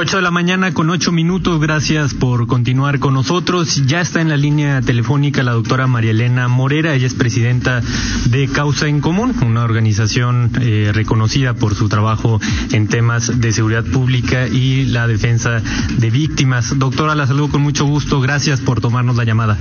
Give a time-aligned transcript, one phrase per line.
[0.00, 1.60] 8 de la mañana con 8 minutos.
[1.60, 3.84] Gracias por continuar con nosotros.
[3.84, 6.94] Ya está en la línea telefónica la doctora María Elena Morera.
[6.94, 7.82] Ella es presidenta
[8.30, 12.40] de Causa en Común, una organización eh, reconocida por su trabajo
[12.70, 15.60] en temas de seguridad pública y la defensa
[15.98, 16.78] de víctimas.
[16.78, 18.20] Doctora, la saludo con mucho gusto.
[18.20, 19.58] Gracias por tomarnos la llamada.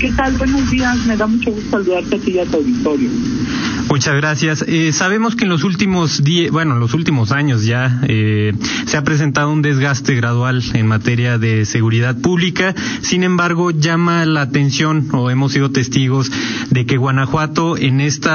[0.00, 0.36] ¿Qué tal?
[0.36, 0.96] Buenos días.
[1.06, 3.08] Me da mucho gusto saludarte aquí a tu auditorio.
[3.90, 4.64] Muchas gracias.
[4.68, 8.54] Eh, sabemos que en los últimos diez, bueno, en los últimos años ya eh,
[8.86, 12.72] se ha presentado un desgaste gradual en materia de seguridad pública.
[13.02, 16.30] Sin embargo, llama la atención o hemos sido testigos
[16.70, 18.30] de que Guanajuato en este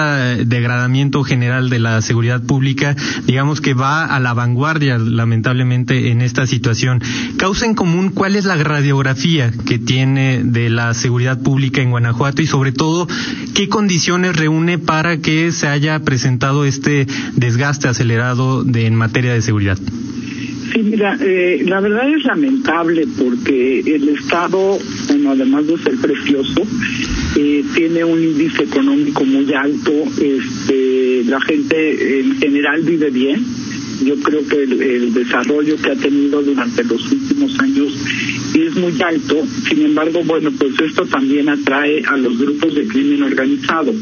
[0.45, 2.93] degradamiento general de la seguridad pública,
[3.25, 7.01] digamos que va a la vanguardia, lamentablemente, en esta situación.
[7.37, 12.41] Causa en común, ¿cuál es la radiografía que tiene de la seguridad pública en Guanajuato
[12.41, 13.07] y sobre todo
[13.53, 19.41] qué condiciones reúne para que se haya presentado este desgaste acelerado de, en materia de
[19.41, 19.77] seguridad?
[20.73, 26.67] Sí, mira, eh, la verdad es lamentable porque el Estado, bueno, además de ser precioso,
[27.37, 33.45] eh, tiene un índice económico muy alto, este, la gente en general vive bien.
[34.05, 37.93] Yo creo que el desarrollo que ha tenido durante los últimos años
[38.61, 39.45] es muy alto.
[39.69, 43.93] Sin embargo, bueno, pues esto también atrae a los grupos de crimen organizado.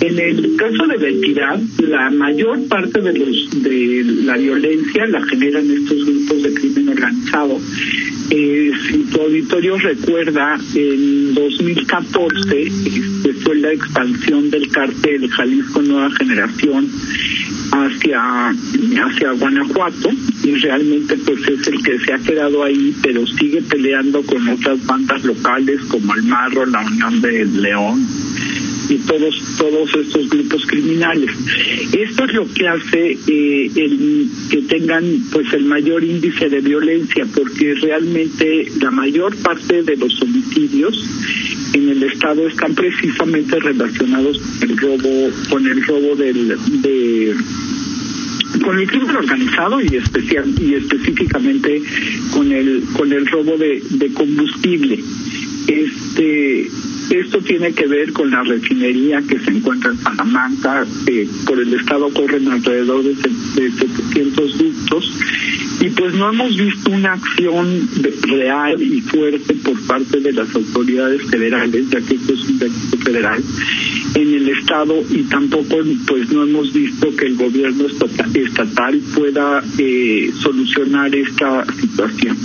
[0.00, 5.70] En el caso de Beltirán, la mayor parte de los de la violencia la generan
[5.70, 7.58] estos grupos de crimen organizado.
[8.30, 16.10] Eh, si tu auditorio recuerda, en 2014 este, fue la expansión del cártel Jalisco Nueva
[16.10, 16.90] Generación
[17.72, 20.10] hacia, hacia Guanajuato
[20.44, 24.84] y realmente pues es el que se ha quedado ahí, pero sigue peleando con otras
[24.86, 28.06] bandas locales como el Marro, la Unión de León
[28.88, 31.30] y todos todos estos grupos criminales.
[31.92, 37.26] Esto es lo que hace eh, el, que tengan pues el mayor índice de violencia,
[37.34, 40.94] porque realmente la mayor parte de los homicidios
[41.76, 47.34] en el estado están precisamente relacionados con el robo, con el robo del, de
[48.64, 51.82] con el crimen organizado y especial y específicamente
[52.32, 53.82] con el con el robo de,
[54.14, 54.98] combustible
[55.68, 56.70] este
[57.10, 60.84] esto tiene que ver con la refinería que se encuentra en Salamanca.
[61.06, 65.12] Eh, por el estado corren alrededor de, de 700 ductos
[65.86, 67.88] y pues no hemos visto una acción
[68.22, 72.98] real y fuerte por parte de las autoridades federales, ya que esto es un delito
[72.98, 73.40] federal
[74.14, 75.76] en el estado y tampoco
[76.08, 82.36] pues no hemos visto que el gobierno estatal pueda eh, solucionar esta situación.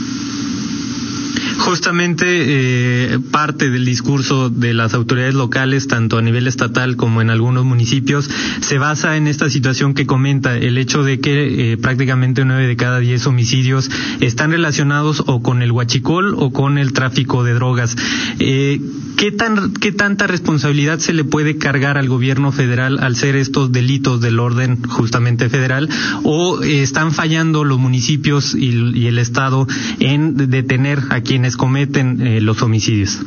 [1.62, 7.30] Justamente eh, parte del discurso de las autoridades locales, tanto a nivel estatal como en
[7.30, 8.28] algunos municipios,
[8.62, 12.76] se basa en esta situación que comenta, el hecho de que eh, prácticamente nueve de
[12.76, 13.92] cada diez homicidios
[14.22, 17.96] están relacionados o con el huachicol o con el tráfico de drogas.
[18.40, 18.82] Eh,
[19.22, 23.72] ¿qué, tan, ¿Qué tanta responsabilidad se le puede cargar al gobierno federal al ser estos
[23.72, 25.88] delitos del orden justamente federal?
[26.24, 29.68] ¿O están fallando los municipios y, y el Estado
[30.00, 33.22] en detener a quienes cometen eh, los homicidios?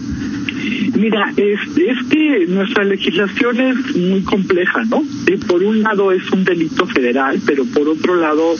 [0.96, 5.04] Mira, es, es que nuestra legislación es muy compleja, ¿no?
[5.46, 8.54] por un lado es un delito federal, pero por otro lado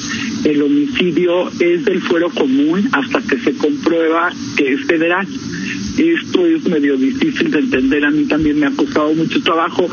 [0.45, 5.27] el homicidio es del fuero común hasta que se comprueba que es federal.
[5.97, 9.89] Esto es medio difícil de entender, a mí también me ha costado mucho trabajo,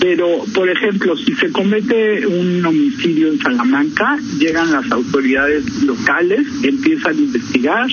[0.00, 7.16] pero por ejemplo, si se comete un homicidio en Salamanca, llegan las autoridades locales, empiezan
[7.16, 7.86] a investigar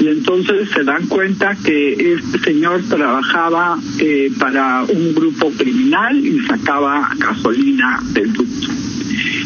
[0.00, 6.40] y entonces se dan cuenta que este señor trabajaba eh, para un grupo criminal y
[6.40, 8.68] sacaba gasolina del ducto.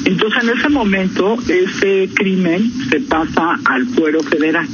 [0.07, 4.67] Entonces en ese momento ese crimen se pasa al fuero federal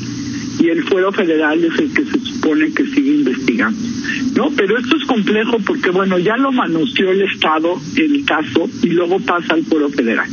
[0.59, 2.16] y el fuero federal es el que se
[2.47, 3.79] supone que sigue investigando.
[4.37, 8.89] No, pero esto es complejo porque, bueno, ya lo manoseó el Estado el caso y
[8.89, 10.29] luego pasa al fuero federal.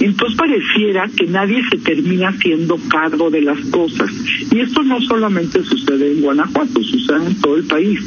[0.00, 4.10] Entonces pareciera que nadie se termina haciendo cargo de las cosas.
[4.50, 8.00] Y esto no solamente sucede en Guanajuato, sucede en todo el país.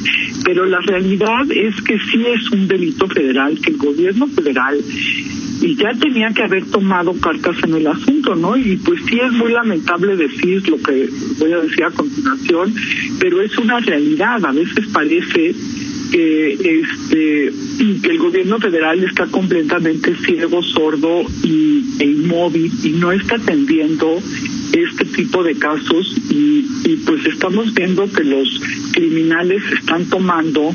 [0.44, 4.80] Pero la realidad es que sí es un delito federal, que el gobierno federal
[5.64, 8.58] y ya tenía que haber tomado cartas en el asunto, ¿no?
[8.58, 12.76] Y pues sí es muy lamentable decir lo que voy a decir a continuación,
[13.18, 14.44] pero es una realidad.
[14.46, 15.56] A veces parece
[16.12, 17.54] que este
[18.02, 24.22] que el gobierno federal está completamente ciego, sordo y, e inmóvil y no está atendiendo
[24.74, 28.48] este tipo de casos y, y pues estamos viendo que los
[28.92, 30.74] criminales están tomando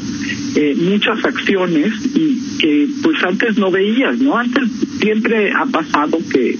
[0.56, 4.36] eh, muchas acciones y que pues antes no veías, ¿no?
[4.36, 4.64] Antes
[5.00, 6.56] siempre ha pasado que,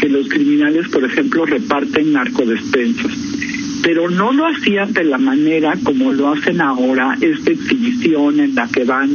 [0.00, 3.12] que los criminales, por ejemplo, reparten narcodespensas,
[3.82, 8.68] pero no lo hacían de la manera como lo hacen ahora, esta exhibición en la
[8.68, 9.10] que van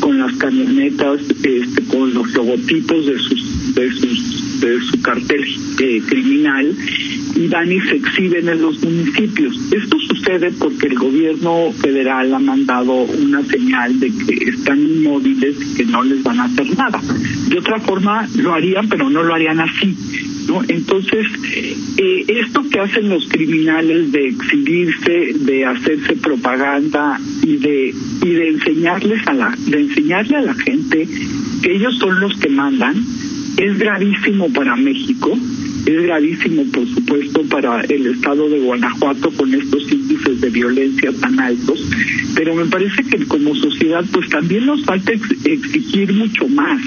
[0.00, 5.44] con las camionetas, este, con los logotipos de sus, de sus, de su cartel
[5.78, 6.74] eh, criminal
[7.34, 9.56] y van y se exhiben en los municipios.
[9.72, 15.74] Esto sucede porque el gobierno federal ha mandado una señal de que están inmóviles y
[15.76, 17.00] que no les van a hacer nada.
[17.48, 19.96] De otra forma lo harían, pero no lo harían así.
[20.48, 20.62] ¿no?
[20.68, 21.26] Entonces,
[21.96, 28.48] eh, esto que hacen los criminales de exhibirse, de hacerse propaganda y de y de
[28.48, 31.08] enseñarles a la de enseñarle a la gente
[31.62, 33.04] que ellos son los que mandan
[33.56, 35.38] es gravísimo para México
[35.86, 41.38] es gravísimo, por supuesto, para el estado de Guanajuato con estos índices de violencia tan
[41.40, 41.80] altos,
[42.34, 46.80] pero me parece que como sociedad pues también nos falta exigir mucho más.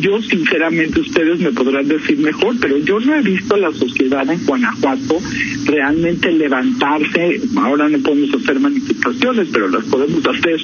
[0.00, 4.28] Yo sinceramente ustedes me podrán decir mejor, pero yo no he visto a la sociedad
[4.30, 5.18] en Guanajuato
[5.66, 10.60] realmente levantarse, ahora no podemos hacer manifestaciones, pero las podemos hacer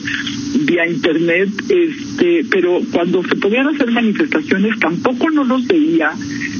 [0.61, 6.13] vía internet, este, pero cuando se podían hacer manifestaciones tampoco no los veía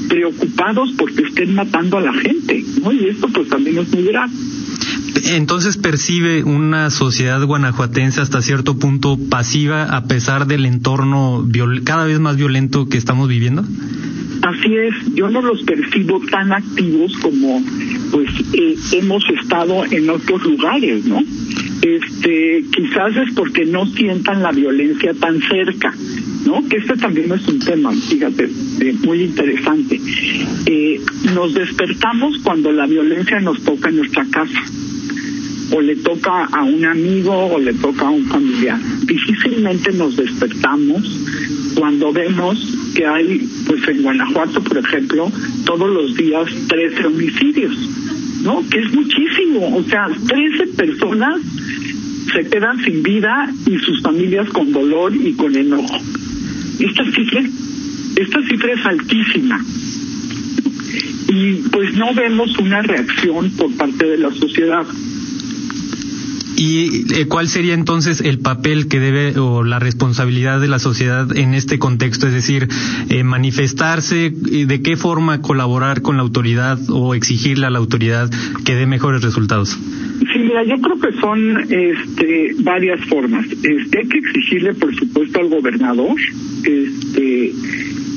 [0.07, 2.91] preocupados porque estén matando a la gente, ¿no?
[2.91, 4.31] Y esto pues también es muy grave.
[5.31, 11.45] Entonces percibe una sociedad guanajuatense hasta cierto punto pasiva a pesar del entorno
[11.83, 13.63] cada vez más violento que estamos viviendo.
[14.43, 17.61] Así es, yo no los percibo tan activos como
[18.11, 21.21] pues eh, hemos estado en otros lugares, ¿no?
[21.81, 25.93] Este, quizás es porque no sientan la violencia tan cerca.
[26.47, 26.67] ¿no?
[26.67, 28.49] Que este también es un tema, fíjate,
[28.79, 29.99] eh, muy interesante.
[30.65, 31.01] Eh,
[31.33, 34.63] nos despertamos cuando la violencia nos toca en nuestra casa,
[35.71, 38.79] o le toca a un amigo o le toca a un familiar.
[39.05, 41.03] Difícilmente nos despertamos
[41.75, 42.57] cuando vemos
[42.95, 45.31] que hay, pues en Guanajuato, por ejemplo,
[45.65, 47.75] todos los días 13 homicidios,
[48.43, 48.63] ¿no?
[48.69, 51.41] Que es muchísimo, o sea, 13 personas
[52.33, 55.97] se quedan sin vida y sus familias con dolor y con enojo.
[56.79, 57.43] Esta cifra,
[58.15, 59.63] esta cifra es altísima.
[61.29, 64.85] Y pues no vemos una reacción por parte de la sociedad.
[66.57, 71.37] ¿Y eh, cuál sería entonces el papel que debe o la responsabilidad de la sociedad
[71.37, 72.25] en este contexto?
[72.25, 72.67] Es decir,
[73.09, 78.31] eh, manifestarse, de qué forma colaborar con la autoridad o exigirle a la autoridad
[78.65, 79.69] que dé mejores resultados.
[80.33, 83.45] Sí, mira, yo creo que son este, varias formas.
[83.45, 86.15] Este, hay que exigirle, por supuesto, al gobernador,
[86.63, 87.53] este,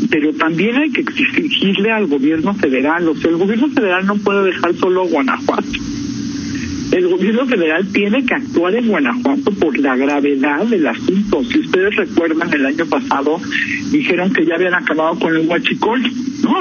[0.09, 3.07] pero también hay que exigirle al gobierno federal.
[3.07, 5.90] O sea, el gobierno federal no puede dejar solo a Guanajuato
[6.93, 11.45] el gobierno federal tiene que actuar en Guanajuato por la gravedad del asunto.
[11.45, 13.41] Si ustedes recuerdan, el año pasado
[13.93, 16.57] dijeron que ya habían acabado con el huachicol, ¿no?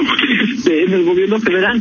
[0.54, 1.80] Este, en el gobierno federal,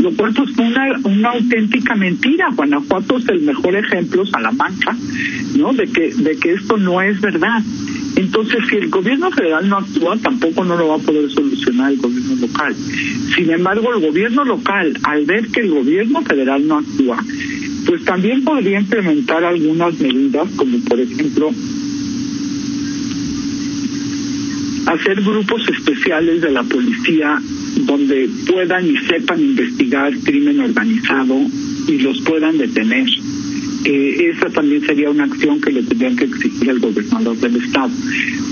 [0.00, 2.48] lo cual pues fue una, una auténtica mentira.
[2.54, 4.96] Guanajuato es el mejor ejemplo, Salamanca,
[5.56, 5.72] ¿no?
[5.72, 7.62] De que, de que esto no es verdad.
[8.16, 11.98] Entonces, si el gobierno federal no actúa, tampoco no lo va a poder solucionar el
[11.98, 12.74] gobierno local.
[13.34, 17.22] Sin embargo, el gobierno local, al ver que el gobierno federal no actúa,
[17.88, 21.50] pues también podría implementar algunas medidas, como por ejemplo
[24.86, 27.40] hacer grupos especiales de la policía
[27.86, 31.40] donde puedan y sepan investigar crimen organizado
[31.88, 33.06] y los puedan detener.
[33.84, 37.90] Eh, esa también sería una acción que le tendrían que exigir al gobernador del estado,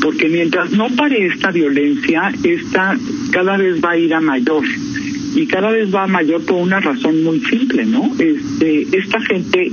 [0.01, 2.97] porque mientras no pare esta violencia, esta
[3.33, 4.65] cada vez va a ir a mayor
[5.37, 8.11] y cada vez va mayor por una razón muy simple, ¿no?
[8.19, 9.71] Este, esta gente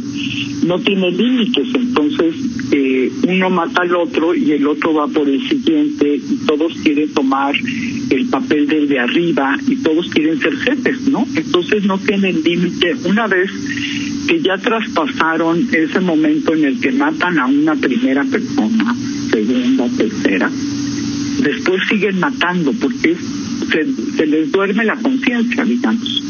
[0.65, 2.35] no tiene límites, entonces
[2.73, 7.13] eh, uno mata al otro y el otro va por el siguiente y todos quieren
[7.13, 7.55] tomar
[8.09, 11.25] el papel del de arriba y todos quieren ser jefes, ¿no?
[11.33, 12.95] Entonces no tienen límite.
[13.05, 13.49] Una vez
[14.27, 18.95] que ya traspasaron ese momento en el que matan a una primera persona,
[19.31, 20.51] segunda, tercera,
[21.41, 23.15] después siguen matando porque
[23.73, 26.23] se, les duerme la conciencia, digamos.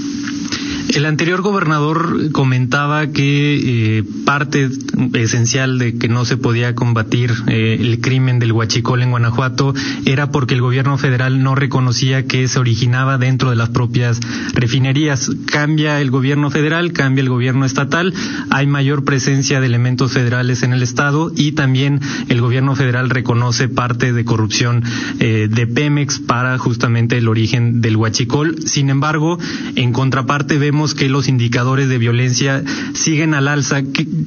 [0.95, 4.69] El anterior gobernador comentaba que eh, parte
[5.13, 9.73] esencial de que no se podía combatir eh, el crimen del huachicol en Guanajuato
[10.05, 14.19] era porque el gobierno federal no reconocía que se originaba dentro de las propias
[14.53, 15.31] refinerías.
[15.47, 18.13] Cambia el gobierno federal, cambia el gobierno estatal,
[18.51, 23.67] hay mayor presencia de elementos federales en el estado y también el gobierno federal reconoce
[23.67, 24.83] parte de corrupción
[25.19, 28.57] eh, de Pemex para justamente el origen del huachicol.
[28.67, 29.39] Sin embargo,
[29.75, 32.63] en contraparte vemos que los indicadores de violencia
[32.93, 33.81] siguen al alza.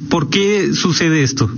[0.09, 1.49] ¿Por qué sucede esto?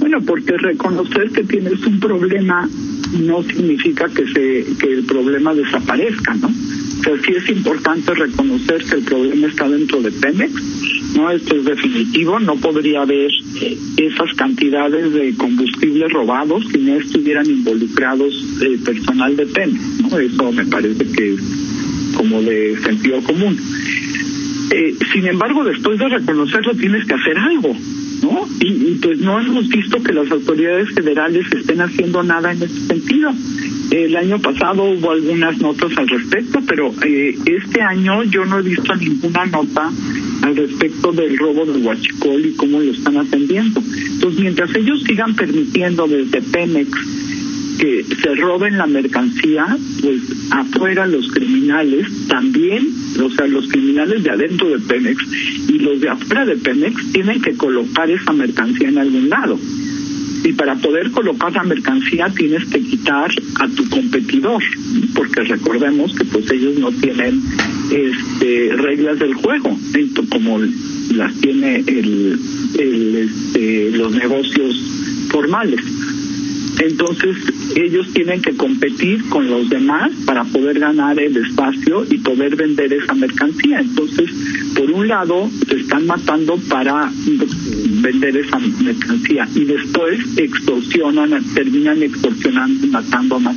[0.00, 2.68] Bueno, porque reconocer que tienes un problema
[3.18, 6.48] no significa que se que el problema desaparezca, ¿no?
[6.48, 10.52] O sea, sí es importante reconocer que el problema está dentro de Pemex,
[11.16, 11.30] ¿no?
[11.30, 13.30] Esto es definitivo, no podría haber
[13.96, 20.18] esas cantidades de combustibles robados si no estuvieran involucrados el personal de Pemex, ¿no?
[20.18, 21.40] Eso me parece que es
[22.20, 23.58] como de sentido común.
[24.70, 27.74] Eh, sin embargo, después de reconocerlo tienes que hacer algo,
[28.22, 28.46] ¿no?
[28.60, 33.32] Y, pues no hemos visto que las autoridades federales estén haciendo nada en ese sentido.
[33.90, 38.62] El año pasado hubo algunas notas al respecto, pero eh, este año yo no he
[38.62, 39.90] visto ninguna nota
[40.42, 43.82] al respecto del robo del huachicol y cómo lo están atendiendo.
[44.12, 46.90] Entonces, mientras ellos sigan permitiendo desde Pemex
[47.80, 50.20] que se roben la mercancía, pues
[50.50, 52.86] afuera los criminales también,
[53.18, 55.22] o sea, los criminales de adentro de Pemex
[55.66, 59.58] y los de afuera de Pemex tienen que colocar esa mercancía en algún lado.
[60.44, 64.62] Y para poder colocar la mercancía tienes que quitar a tu competidor,
[65.14, 67.42] porque recordemos que pues ellos no tienen
[67.90, 69.78] este, reglas del juego,
[70.30, 70.60] como
[71.14, 72.38] las tiene el,
[72.78, 74.76] el este, los negocios
[75.30, 75.80] formales.
[76.78, 77.36] Entonces,
[77.76, 82.92] ellos tienen que competir con los demás para poder ganar el espacio y poder vender
[82.92, 83.80] esa mercancía.
[83.80, 84.30] Entonces,
[84.74, 87.10] por un lado, se están matando para
[88.02, 93.56] vender esa mercancía y después extorsionan, terminan extorsionando y matando a más.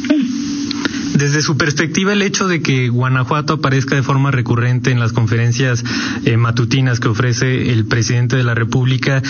[1.13, 5.83] Desde su perspectiva, el hecho de que Guanajuato aparezca de forma recurrente en las conferencias
[6.25, 9.21] eh, matutinas que ofrece el presidente de la República,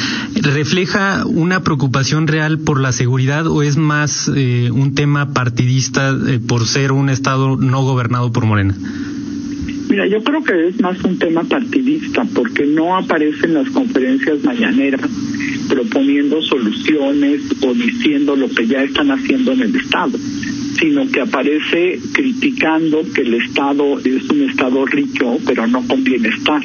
[0.42, 6.40] ¿refleja una preocupación real por la seguridad o es más eh, un tema partidista eh,
[6.40, 8.75] por ser un Estado no gobernado por Morena?
[9.90, 14.42] Mira, yo creo que es más un tema partidista porque no aparece en las conferencias
[14.44, 15.02] mañaneras
[15.68, 20.18] proponiendo soluciones o diciendo lo que ya están haciendo en el Estado
[20.84, 26.62] sino que aparece criticando que el Estado es un Estado rico, pero no con bienestar.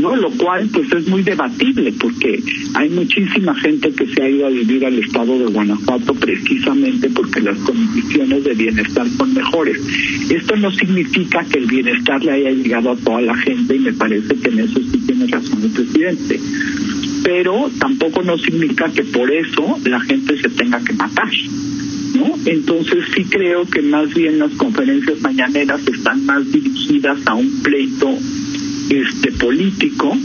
[0.00, 0.14] ¿no?
[0.14, 2.40] Lo cual pues es muy debatible porque
[2.74, 7.40] hay muchísima gente que se ha ido a vivir al estado de Guanajuato precisamente porque
[7.40, 9.78] las condiciones de bienestar son mejores.
[10.30, 13.92] Esto no significa que el bienestar le haya llegado a toda la gente y me
[13.92, 16.40] parece que en eso sí tiene razón el presidente.
[17.24, 21.30] Pero tampoco no significa que por eso la gente se tenga que matar.
[22.46, 28.10] Entonces sí creo que más bien las conferencias mañaneras están más dirigidas a un pleito
[28.90, 30.16] este político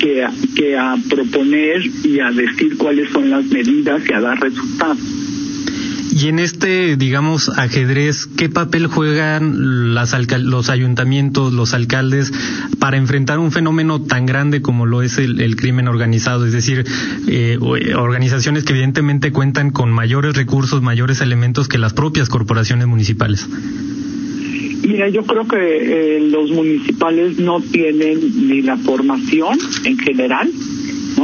[0.00, 0.26] que
[0.56, 5.21] que a proponer y a decir cuáles son las medidas y a dar resultados.
[6.14, 12.30] Y en este, digamos, ajedrez, ¿qué papel juegan las los ayuntamientos, los alcaldes,
[12.78, 16.44] para enfrentar un fenómeno tan grande como lo es el, crimen organizado?
[16.44, 16.84] Es decir,
[17.28, 22.86] eh, eh, organizaciones que evidentemente cuentan con mayores recursos, mayores elementos que las propias corporaciones
[22.86, 23.48] municipales.
[24.86, 25.56] Mira, yo creo que
[26.16, 30.50] eh, los municipales no tienen ni la formación en general,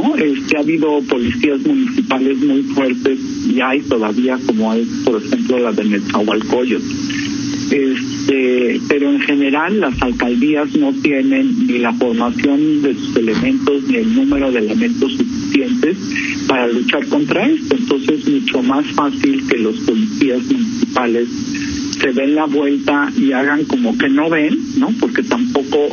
[0.02, 0.16] ¿no?
[0.16, 5.72] Este, ha habido policías municipales muy fuertes y hay todavía, como hay, por ejemplo, la
[5.72, 6.82] de Netzahualcoyot.
[7.70, 13.96] Este, pero en general las alcaldías no tienen ni la formación de sus elementos ni
[13.96, 15.96] el número de elementos suficientes
[16.46, 17.76] para luchar contra esto.
[17.76, 21.28] Entonces es mucho más fácil que los policías municipales
[22.00, 24.88] se den la vuelta y hagan como que no ven, ¿no?
[25.00, 25.88] Porque tampoco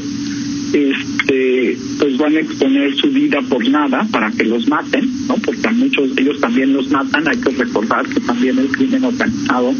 [0.75, 5.35] este pues van a exponer su vida por nada para que los maten, ¿no?
[5.35, 9.73] Porque a muchos ellos también los matan, hay que recordar que también el crimen organizado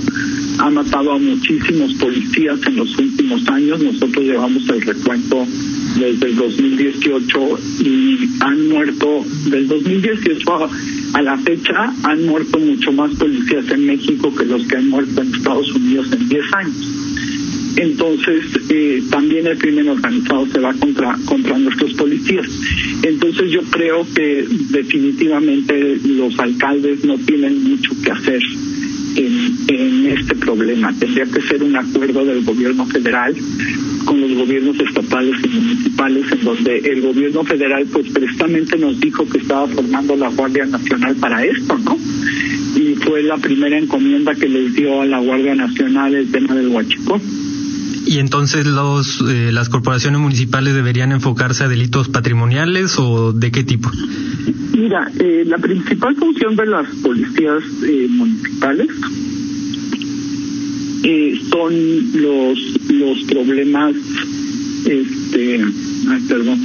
[0.59, 5.45] ha matado a muchísimos policías en los últimos años, nosotros llevamos el recuento
[5.99, 10.69] desde el 2018 y han muerto del 2018
[11.13, 15.21] a la fecha han muerto mucho más policías en México que los que han muerto
[15.21, 17.14] en Estados Unidos en 10 años
[17.77, 22.47] entonces eh, también el crimen organizado se va contra contra nuestros policías.
[23.03, 28.41] Entonces yo creo que definitivamente los alcaldes no tienen mucho que hacer
[29.17, 30.93] en, este problema.
[30.99, 33.35] Tendría que ser un acuerdo del gobierno federal
[34.05, 39.27] con los gobiernos estatales y municipales, en donde el gobierno federal pues precisamente nos dijo
[39.27, 41.97] que estaba formando la Guardia Nacional para esto, ¿no?
[42.75, 46.67] Y fue la primera encomienda que les dio a la Guardia Nacional el tema del
[46.67, 47.21] huachicol.
[48.05, 53.63] ¿Y entonces los, eh, las corporaciones municipales deberían enfocarse a delitos patrimoniales o de qué
[53.63, 53.89] tipo?
[54.73, 58.89] Mira, eh, la principal función de las policías eh, municipales
[61.03, 61.73] eh, son
[62.21, 62.59] los
[62.89, 63.95] los problemas
[64.85, 65.63] este
[66.09, 66.59] ay, perdón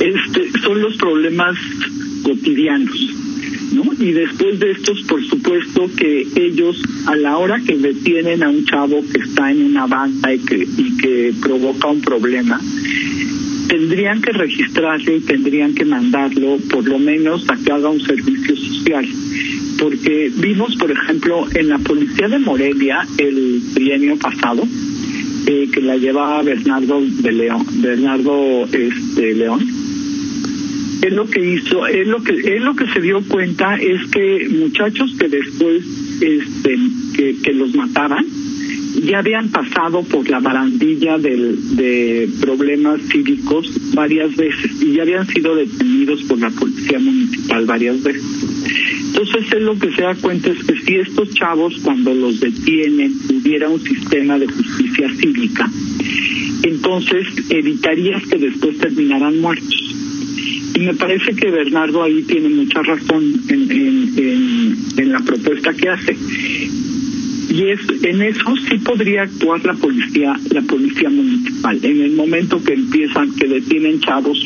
[0.00, 1.56] este son los problemas
[2.22, 3.19] cotidianos
[3.72, 3.84] ¿no?
[3.98, 8.64] Y después de estos, por supuesto que ellos, a la hora que detienen a un
[8.64, 12.60] chavo que está en una banda y que, y que provoca un problema,
[13.68, 18.56] tendrían que registrarse y tendrían que mandarlo por lo menos a que haga un servicio
[18.56, 19.06] social.
[19.78, 24.66] Porque vimos, por ejemplo, en la policía de Morelia el trienio pasado,
[25.46, 29.79] eh, que la llevaba Bernardo de León, Bernardo este, León,
[31.02, 34.48] él lo que hizo, él lo que, él lo que se dio cuenta es que
[34.50, 35.84] muchachos que después
[36.20, 36.78] este,
[37.14, 38.24] que, que los mataban,
[39.02, 45.26] ya habían pasado por la barandilla del, de problemas cívicos varias veces y ya habían
[45.26, 48.24] sido detenidos por la policía municipal varias veces.
[49.06, 53.14] Entonces él lo que se da cuenta es que si estos chavos cuando los detienen
[53.30, 55.70] hubiera un sistema de justicia cívica,
[56.62, 59.89] entonces evitarías que después terminaran muertos.
[60.74, 65.88] Y me parece que Bernardo ahí tiene mucha razón en, en, en, la propuesta que
[65.88, 66.16] hace.
[67.50, 71.78] Y es en eso sí podría actuar la policía la policía municipal.
[71.82, 74.38] En el momento que empiezan que detienen chavos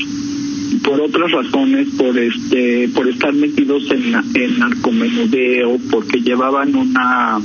[0.83, 7.39] por otras razones por este por estar metidos en en narcomenudeo porque llevaban una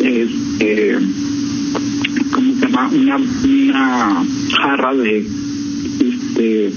[0.00, 0.98] este
[2.32, 4.24] cómo se llama una una
[4.60, 5.26] jarra de
[6.00, 6.72] este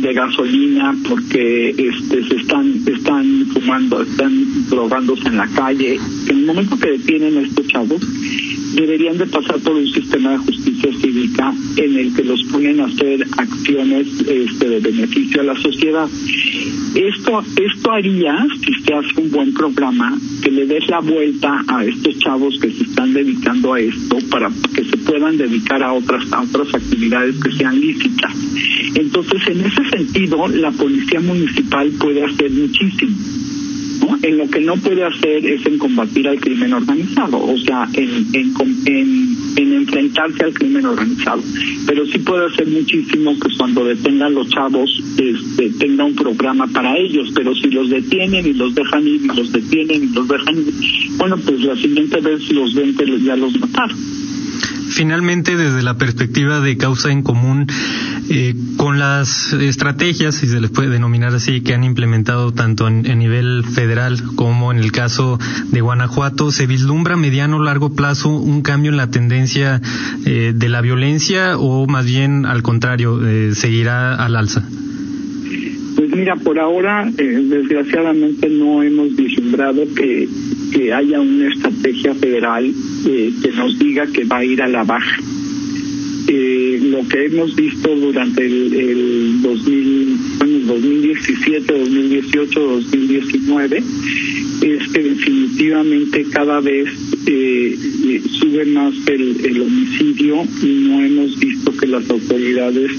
[0.00, 5.98] de gasolina porque este se están están fumando están drogándose en la calle.
[6.28, 8.00] En el momento que detienen a estos chavos
[8.74, 12.86] deberían de pasar por un sistema de justicia cívica en el que los ponen a
[12.86, 16.08] hacer acciones este, de beneficio a la sociedad.
[16.94, 21.84] Esto esto haría si se hace un buen programa que le des la vuelta a
[21.84, 26.24] estos chavos que se están dedicando a esto para que se puedan dedicar a otras
[26.32, 28.34] a otras actividades que sean lícitas.
[28.94, 33.16] Entonces en ese sentido la policía municipal puede hacer muchísimo
[34.22, 38.26] en lo que no puede hacer es en combatir al crimen organizado o sea en
[38.32, 38.54] en,
[38.86, 41.42] en, en enfrentarse al crimen organizado.
[41.86, 46.96] Pero sí puede hacer muchísimo que cuando detengan los chavos este, tenga un programa para
[46.96, 50.56] ellos pero si los detienen y los dejan ir y los detienen y los dejan
[50.56, 50.72] ir
[51.16, 54.19] bueno pues la siguiente vez los ven que ya los mataron
[54.90, 57.66] finalmente, desde la perspectiva de causa en común,
[58.28, 63.06] eh, con las estrategias, si se les puede denominar así, que han implementado tanto en,
[63.06, 65.38] en nivel federal como en el caso
[65.70, 69.80] de Guanajuato, ¿se vislumbra a mediano o largo plazo un cambio en la tendencia
[70.26, 74.68] eh, de la violencia o más bien al contrario, eh, seguirá al alza?
[75.96, 80.28] Pues mira, por ahora, eh, desgraciadamente no hemos vislumbrado que,
[80.72, 82.72] que haya una estrategia federal
[83.06, 85.18] eh, que nos diga que va a ir a la baja.
[86.28, 93.82] Eh, lo que hemos visto durante el, el 2000, bueno, 2017, 2018, 2019
[94.62, 96.88] es que definitivamente cada vez
[97.26, 102.90] eh, sube más el, el homicidio y no hemos visto que las autoridades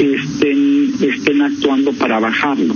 [0.00, 2.74] estén estén actuando para bajarlo.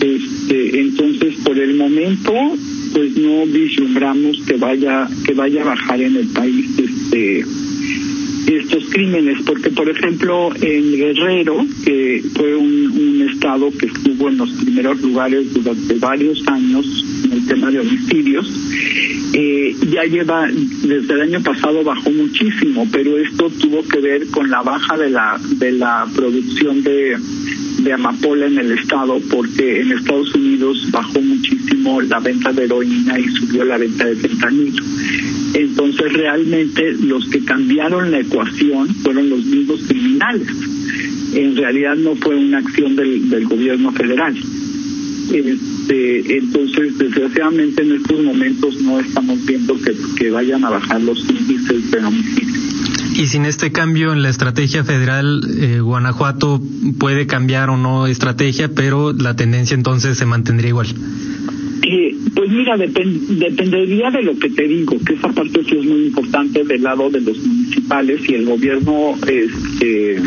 [0.00, 2.34] Este, entonces, por el momento,
[2.92, 7.44] pues no vislumbramos que vaya que vaya a bajar en el país este
[8.46, 12.82] estos crímenes, porque por ejemplo en Guerrero, que fue un,
[13.32, 18.50] estado que estuvo en los primeros lugares durante varios años en el tema de homicidios,
[19.32, 24.50] eh, ya lleva, desde el año pasado bajó muchísimo, pero esto tuvo que ver con
[24.50, 27.16] la baja de la, de la producción de,
[27.82, 33.18] de amapola en el estado, porque en Estados Unidos bajó muchísimo la venta de heroína
[33.18, 34.82] y subió la venta de fentanilo.
[35.54, 40.48] Entonces realmente los que cambiaron la ecuación fueron los mismos criminales.
[41.34, 44.34] En realidad no fue una acción del, gobierno federal.
[45.32, 51.18] Este, entonces, desgraciadamente en estos momentos no estamos viendo que, que vayan a bajar los
[51.28, 52.61] índices de homicidio.
[53.22, 56.60] Y sin este cambio en la estrategia federal, eh, Guanajuato
[56.98, 60.88] puede cambiar o no estrategia, pero la tendencia entonces se mantendría igual.
[60.88, 66.06] Eh, pues mira, dependería de lo que te digo, que esa parte sí es muy
[66.06, 70.20] importante del lado de los municipales y el gobierno este,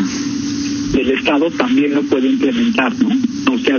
[0.94, 3.10] del Estado también lo puede implementar, ¿no?
[3.52, 3.78] O sea,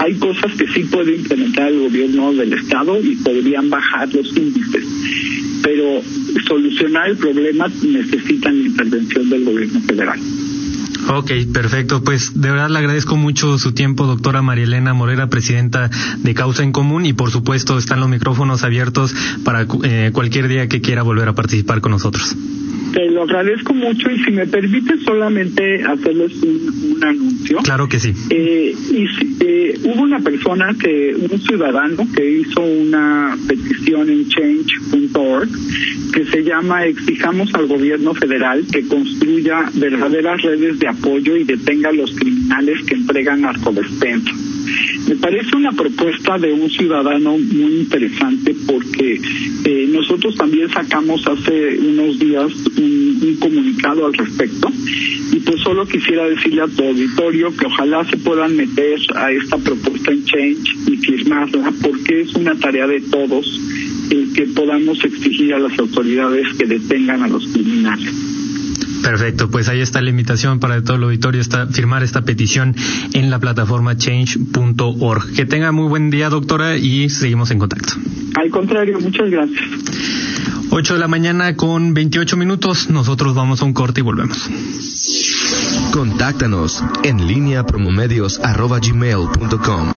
[0.00, 4.84] hay cosas que sí puede implementar el gobierno del Estado y podrían bajar los índices,
[5.62, 6.02] pero
[6.46, 10.20] solucionar el problema necesitan la intervención del gobierno federal.
[11.10, 12.02] Ok, perfecto.
[12.02, 16.62] Pues de verdad le agradezco mucho su tiempo, doctora María Elena Morera, presidenta de Causa
[16.62, 21.02] en Común, y por supuesto están los micrófonos abiertos para eh, cualquier día que quiera
[21.02, 22.36] volver a participar con nosotros.
[22.92, 27.58] Te lo agradezco mucho y si me permite solamente hacerles un, anuncio.
[27.58, 28.12] Claro que sí.
[28.30, 29.06] Eh, y,
[29.44, 35.48] eh, hubo una persona que, un ciudadano que hizo una petición en change.org
[36.12, 41.90] que se llama Exijamos al gobierno federal que construya verdaderas redes de apoyo y detenga
[41.90, 44.32] a los criminales que entregan narcodespensa.
[45.08, 49.20] Me parece una propuesta de un ciudadano muy interesante porque
[49.64, 54.70] eh, nosotros también sacamos hace unos días un, un, comunicado al respecto
[55.32, 59.58] y pues solo quisiera decirle a tu auditorio que ojalá se puedan meter a esta
[59.58, 63.60] propuesta en Change y firmarla porque es una tarea de todos
[64.10, 68.37] el que podamos exigir a las autoridades que detengan a los criminales.
[69.02, 72.74] Perfecto, pues ahí está la invitación para todo el auditorio, está firmar esta petición
[73.12, 75.32] en la plataforma change.org.
[75.34, 77.94] Que tenga muy buen día, doctora, y seguimos en contacto.
[78.34, 79.64] Al contrario, muchas gracias.
[80.70, 84.50] 8 de la mañana con 28 minutos, nosotros vamos a un corte y volvemos.
[85.92, 89.86] Contáctanos en línea promomedios.com